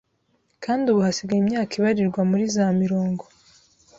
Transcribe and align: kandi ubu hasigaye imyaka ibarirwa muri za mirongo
kandi 0.63 0.83
ubu 0.87 0.99
hasigaye 1.07 1.39
imyaka 1.41 1.71
ibarirwa 1.79 2.21
muri 2.29 2.43
za 2.55 2.65
mirongo 2.81 3.23